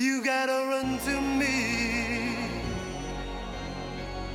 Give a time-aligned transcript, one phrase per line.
[0.00, 2.34] You gotta run to me.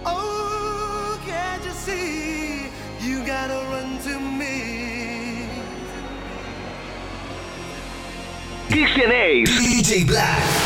[0.05, 2.69] Oh, can't you see?
[3.01, 5.49] You gotta run to me.
[8.70, 10.64] DJ DJ Black.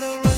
[0.00, 0.33] To me.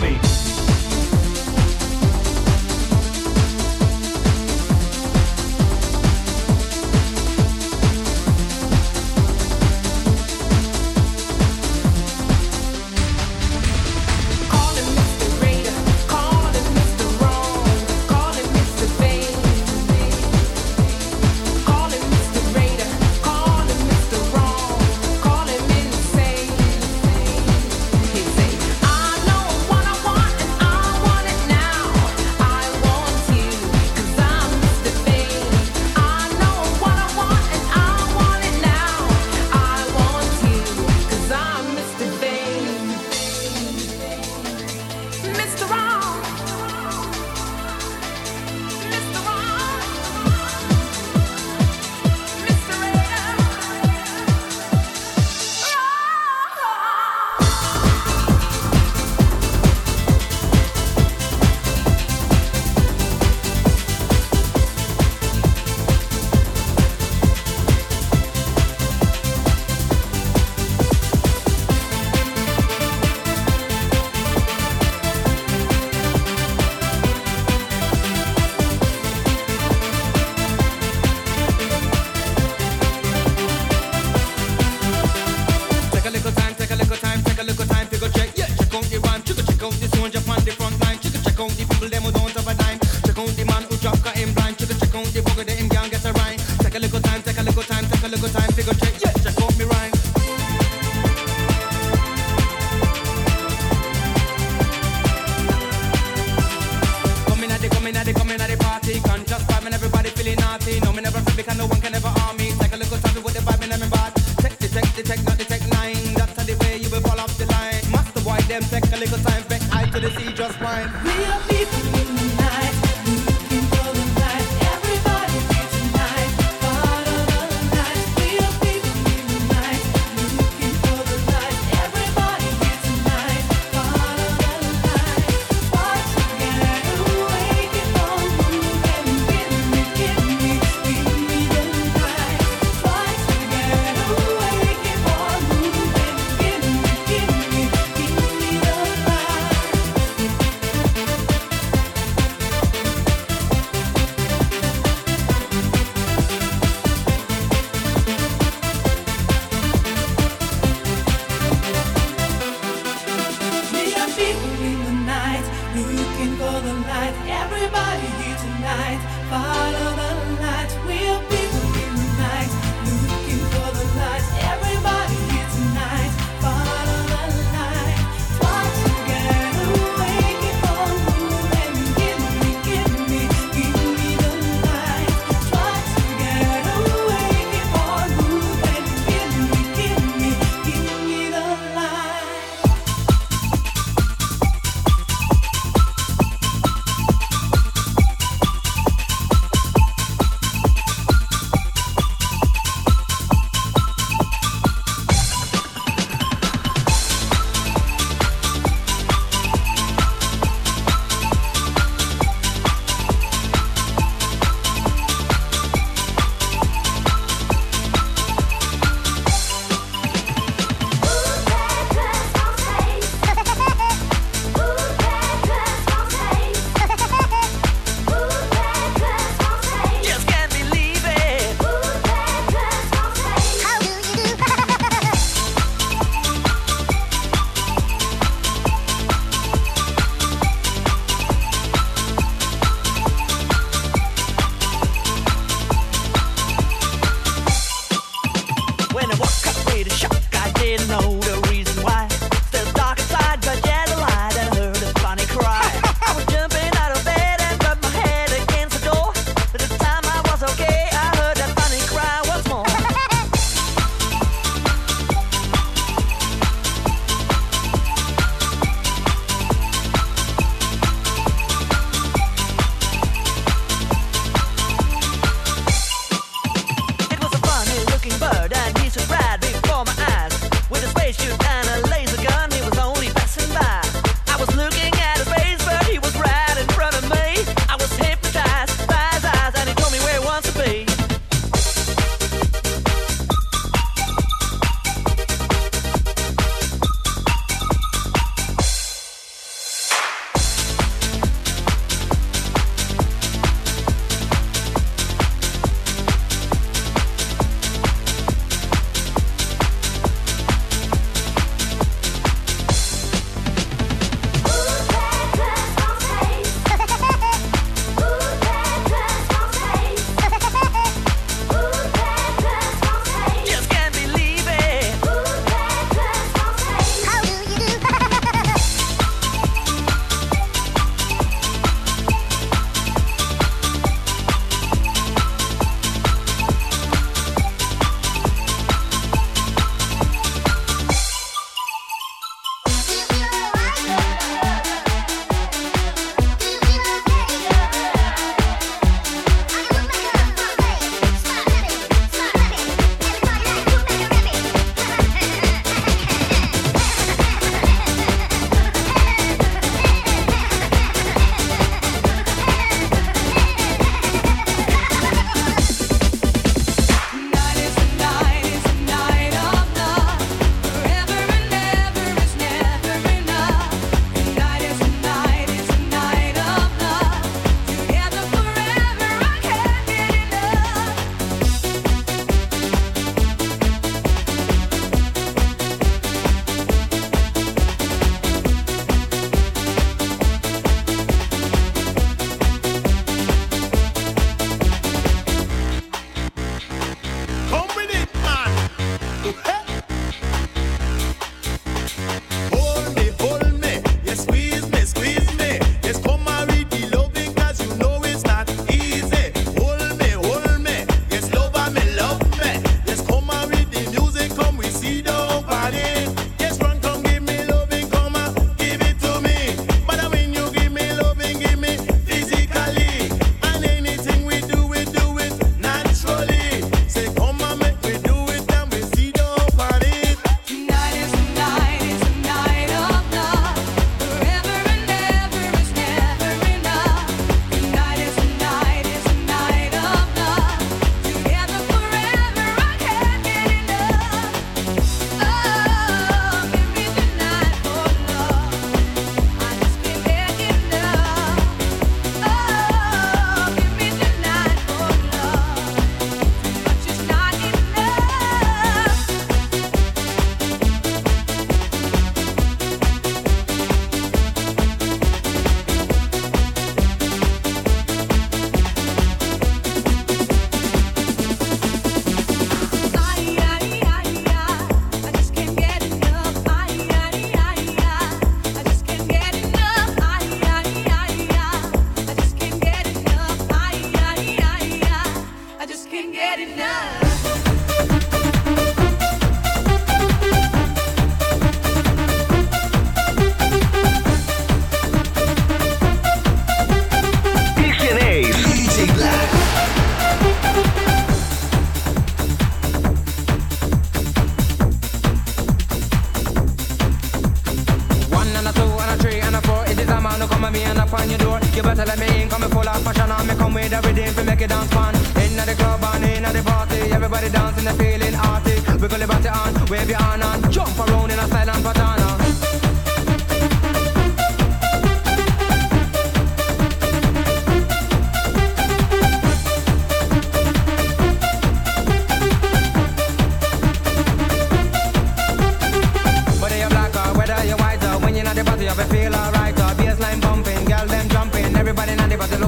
[0.00, 0.27] Cincinnati.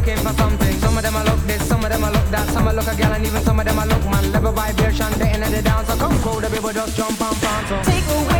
[0.00, 0.74] looking for something.
[0.78, 2.86] Some of them I look this, some of them I look that, some I look
[2.86, 4.32] a girl and even some of them I look man.
[4.32, 5.84] Level vibration, they in the down.
[5.86, 7.90] So come cold, the people just jump and dance So.
[7.90, 8.39] Take away.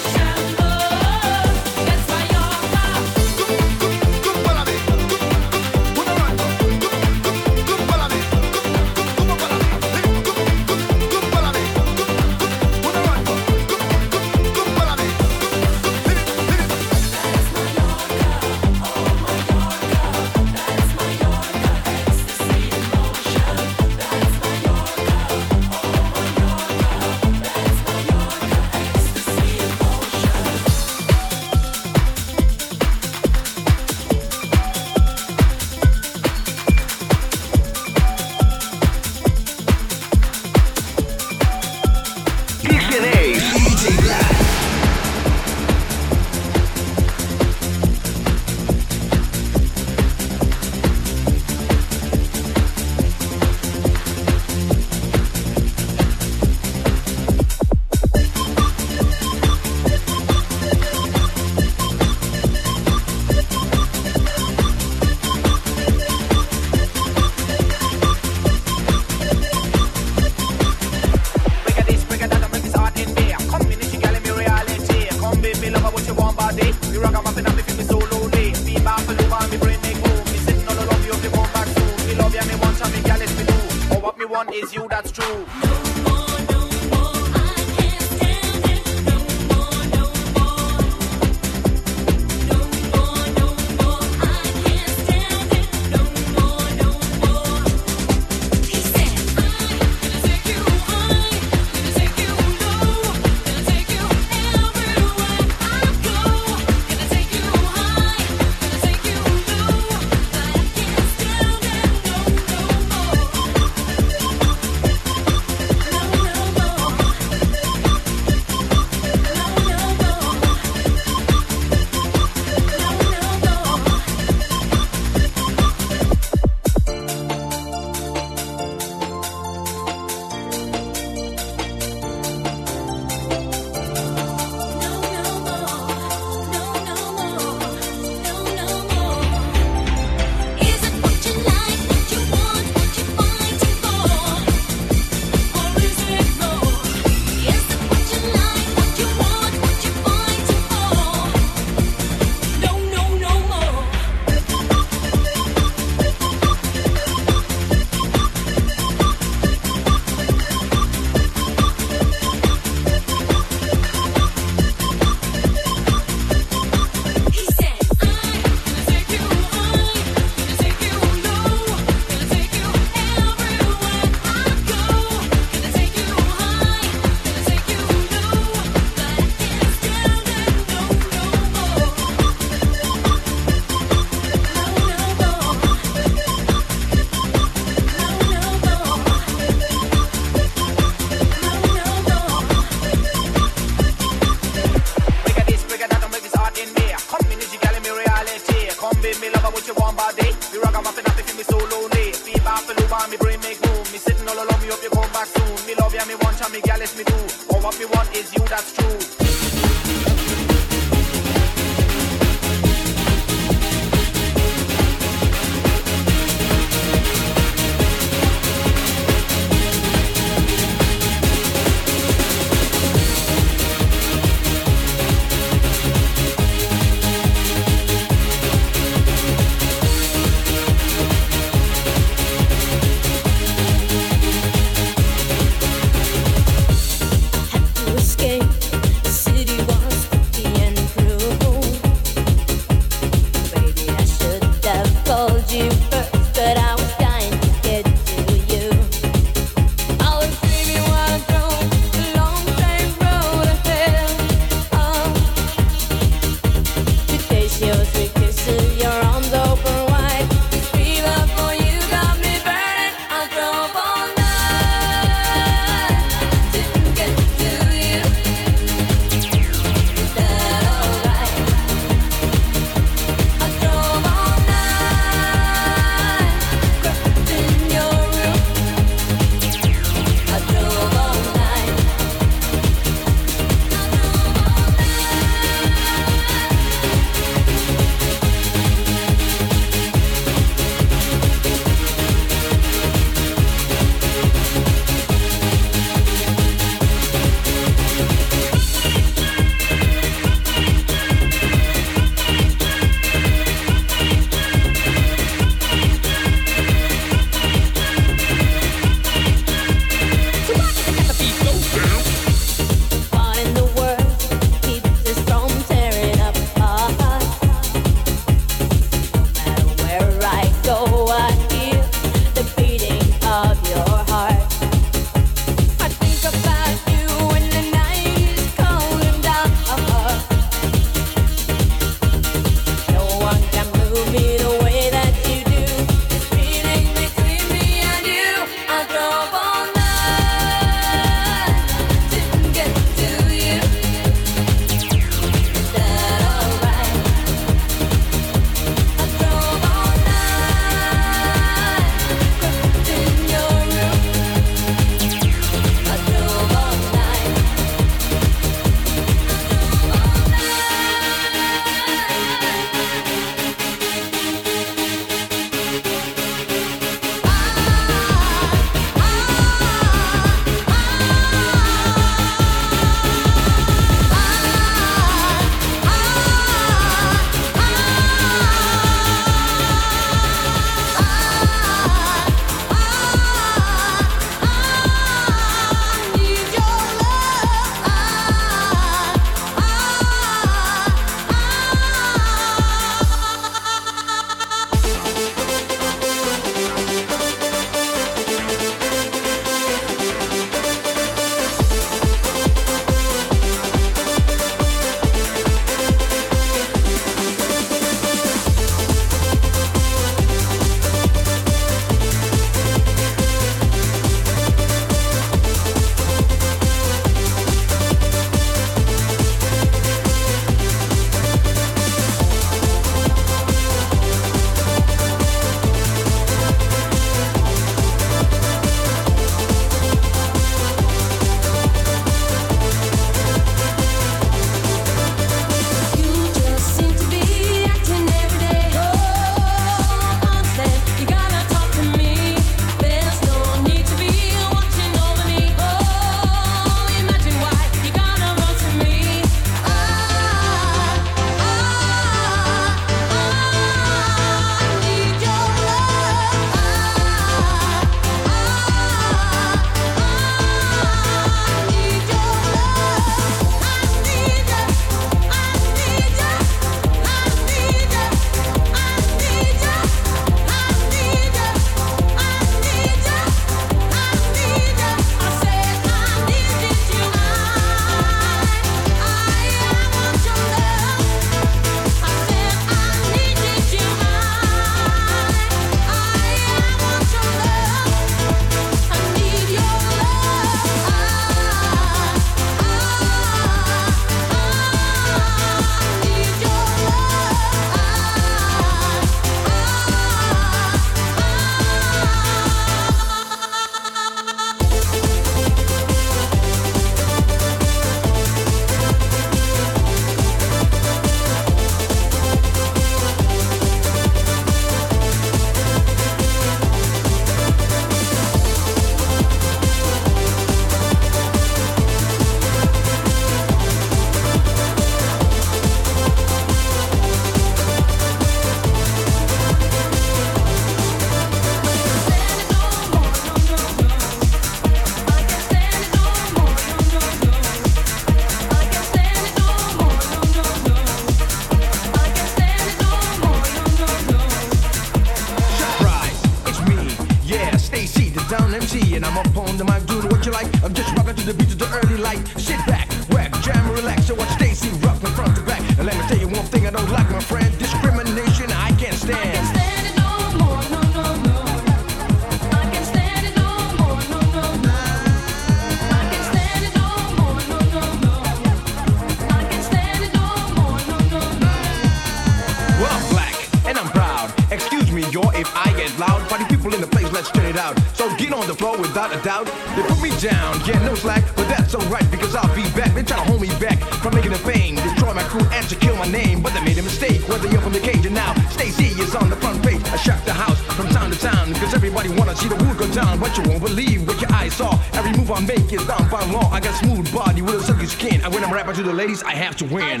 [578.96, 579.46] Without a doubt.
[579.76, 582.94] They put me down, yeah, no slack, but that's alright because I'll be back.
[582.94, 585.76] They try to hold me back from making a fame, destroy my crew and to
[585.76, 586.40] kill my name.
[586.40, 589.28] But they made a mistake when they from the cage and now Stacy is on
[589.28, 589.84] the front page.
[589.92, 592.90] I shock the house from town to town because everybody wanna see the wood go
[592.94, 593.20] down.
[593.20, 594.80] But you won't believe what your eyes saw.
[594.94, 596.48] Every move I make is done by law.
[596.50, 598.22] I got smooth body with a silky skin.
[598.22, 600.00] And when I'm rapping to the ladies, I have to win.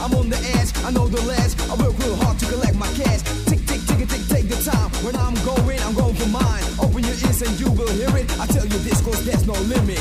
[0.00, 1.58] I'm on the edge, I know the last.
[1.70, 3.22] I work real hard to collect my cash.
[3.46, 4.90] Tick, tick, tick, tick, take the time.
[5.04, 6.64] When I'm going, I'm going for mine.
[6.78, 8.26] Open your ears and you will hear it.
[8.38, 9.98] I tell you this, cause there's no limit.